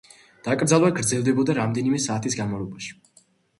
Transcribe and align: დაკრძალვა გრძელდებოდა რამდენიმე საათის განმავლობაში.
დაკრძალვა 0.45 0.89
გრძელდებოდა 1.01 1.57
რამდენიმე 1.59 2.01
საათის 2.07 2.41
განმავლობაში. 2.43 2.99